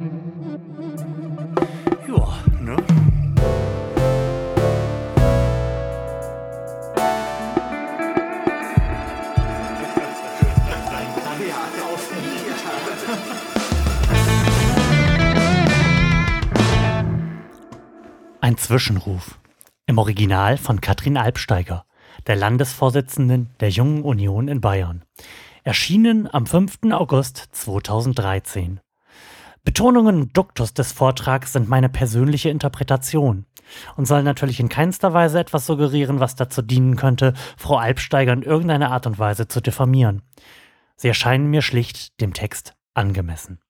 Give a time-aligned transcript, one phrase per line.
[0.00, 0.06] Ja,
[2.60, 2.76] ne?
[18.40, 19.40] Ein Zwischenruf.
[19.86, 21.86] Im Original von Katrin Albsteiger,
[22.28, 25.02] der Landesvorsitzenden der Jungen Union in Bayern.
[25.64, 26.92] Erschienen am 5.
[26.92, 28.78] August 2013.
[29.68, 33.44] Betonungen und Duktus des Vortrags sind meine persönliche Interpretation
[33.96, 38.40] und sollen natürlich in keinster Weise etwas suggerieren, was dazu dienen könnte, Frau Albsteiger in
[38.40, 40.22] irgendeiner Art und Weise zu diffamieren.
[40.96, 43.60] Sie erscheinen mir schlicht dem Text angemessen.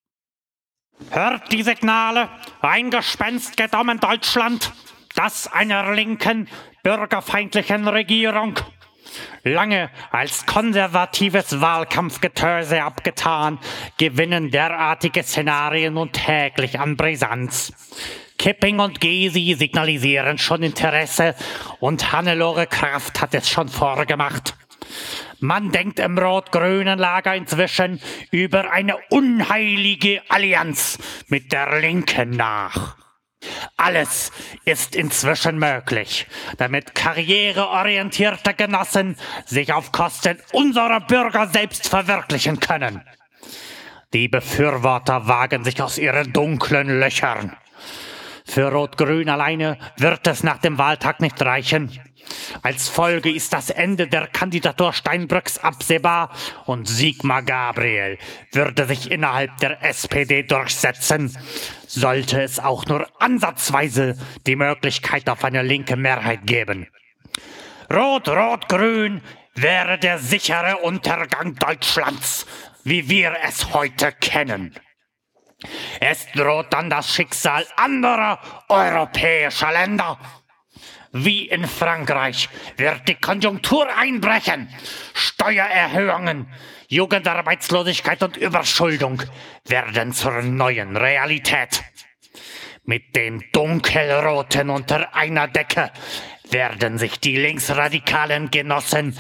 [1.11, 2.29] Hört die Signale,
[2.61, 4.73] ein Gespenst geht um in Deutschland,
[5.17, 6.47] das einer linken,
[6.85, 8.55] bürgerfeindlichen Regierung.
[9.45, 13.59] Lange als konservatives Wahlkampfgetöse abgetan,
[13.97, 17.73] gewinnen derartige Szenarien nun täglich an Brisanz.
[18.39, 21.35] Kipping und Gysi signalisieren schon Interesse
[21.81, 24.55] und Hannelore Kraft hat es schon vorgemacht.
[25.41, 30.99] Man denkt im rot-grünen Lager inzwischen über eine unheilige Allianz
[31.29, 32.97] mit der Linken nach.
[33.81, 34.33] Alles
[34.65, 36.27] ist inzwischen möglich,
[36.57, 43.05] damit karriereorientierte Genossen sich auf Kosten unserer Bürger selbst verwirklichen können.
[44.13, 47.57] Die Befürworter wagen sich aus ihren dunklen Löchern.
[48.45, 52.01] Für Rot-Grün alleine wird es nach dem Wahltag nicht reichen.
[52.63, 56.31] Als Folge ist das Ende der Kandidatur Steinbrücks absehbar
[56.67, 58.19] und Sigmar Gabriel
[58.53, 61.37] würde sich innerhalb der SPD durchsetzen,
[61.87, 66.89] sollte es auch nur ansatzweise die Möglichkeit auf eine linke Mehrheit geben.
[67.91, 69.23] Rot-Rot-Grün
[69.55, 72.47] wäre der sichere Untergang Deutschlands,
[72.85, 74.75] wie wir es heute kennen.
[76.01, 78.39] Es droht dann das Schicksal anderer
[78.69, 80.19] europäischer Länder.
[81.13, 84.69] Wie in Frankreich wird die Konjunktur einbrechen.
[85.15, 86.49] Steuererhöhungen,
[86.89, 89.23] Jugendarbeitslosigkeit und Überschuldung
[89.67, 91.83] werden zur neuen Realität.
[92.85, 95.91] Mit den Dunkelroten unter einer Decke
[96.51, 99.17] werden sich die linksradikalen Genossen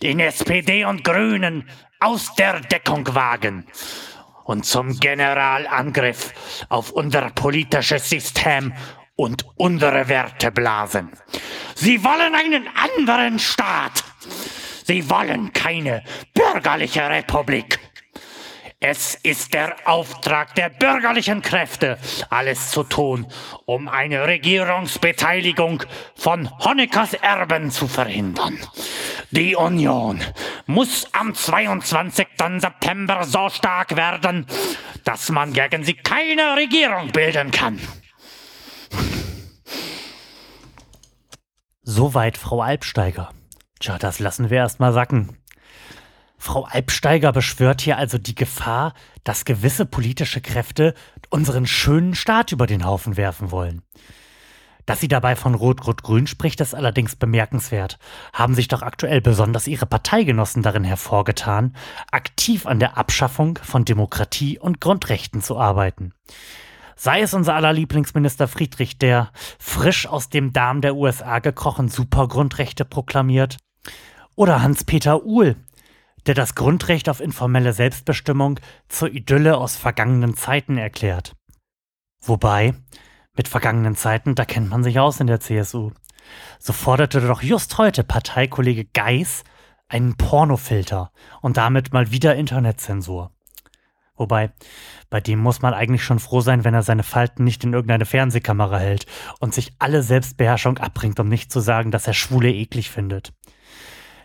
[0.00, 1.68] in SPD und Grünen
[2.00, 3.66] aus der Deckung wagen
[4.44, 8.74] und zum Generalangriff auf unser politisches System
[9.16, 11.10] und unsere Werte blasen.
[11.74, 14.04] Sie wollen einen anderen Staat.
[14.84, 16.02] Sie wollen keine
[16.34, 17.78] bürgerliche Republik.
[18.86, 21.98] Es ist der Auftrag der bürgerlichen Kräfte,
[22.28, 23.26] alles zu tun,
[23.64, 25.82] um eine Regierungsbeteiligung
[26.14, 28.58] von Honeckers Erben zu verhindern.
[29.30, 30.20] Die Union
[30.66, 32.26] muss am 22.
[32.58, 34.46] September so stark werden,
[35.02, 37.80] dass man gegen sie keine Regierung bilden kann.
[41.86, 43.28] Soweit Frau Albsteiger.
[43.78, 45.36] Tja, das lassen wir erst mal sacken.
[46.38, 50.94] Frau Albsteiger beschwört hier also die Gefahr, dass gewisse politische Kräfte
[51.28, 53.82] unseren schönen Staat über den Haufen werfen wollen.
[54.86, 57.98] Dass sie dabei von Rot-Rot-Grün spricht, ist allerdings bemerkenswert.
[58.32, 61.76] Haben sich doch aktuell besonders ihre Parteigenossen darin hervorgetan,
[62.10, 66.14] aktiv an der Abschaffung von Demokratie und Grundrechten zu arbeiten.
[66.96, 72.84] Sei es unser aller Lieblingsminister Friedrich, der frisch aus dem Darm der USA gekrochen Supergrundrechte
[72.84, 73.58] proklamiert,
[74.36, 75.56] oder Hans-Peter Uhl,
[76.26, 81.34] der das Grundrecht auf informelle Selbstbestimmung zur Idylle aus vergangenen Zeiten erklärt.
[82.20, 82.74] Wobei,
[83.36, 85.92] mit vergangenen Zeiten, da kennt man sich aus in der CSU.
[86.58, 89.44] So forderte doch just heute Parteikollege Geis
[89.88, 91.12] einen Pornofilter
[91.42, 93.30] und damit mal wieder Internetzensur.
[94.16, 94.52] Wobei,
[95.10, 98.06] bei dem muss man eigentlich schon froh sein, wenn er seine Falten nicht in irgendeine
[98.06, 99.06] Fernsehkamera hält
[99.40, 103.32] und sich alle Selbstbeherrschung abbringt, um nicht zu sagen, dass er Schwule eklig findet.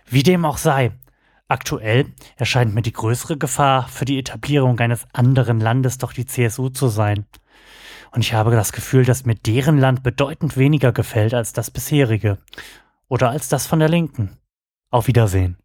[0.08, 0.92] Wie dem auch sei,
[1.48, 6.70] aktuell erscheint mir die größere Gefahr für die Etablierung eines anderen Landes doch die CSU
[6.70, 7.26] zu sein.
[8.12, 12.38] Und ich habe das Gefühl, dass mir deren Land bedeutend weniger gefällt als das bisherige.
[13.08, 14.38] Oder als das von der Linken.
[14.92, 15.58] Auf Wiedersehen.